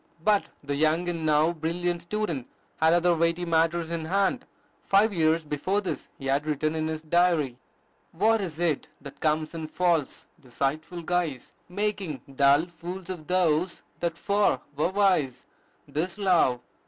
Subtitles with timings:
[0.23, 4.45] But the young and now brilliant student had other weighty matters in hand.
[4.81, 7.59] Five years before this, he had written in his diary:
[8.11, 14.61] "What is't that comes in false, deceitful guise, Making dull fools of those that 'fore
[14.75, 15.45] were wise?
[15.93, 16.61] 'Tis love.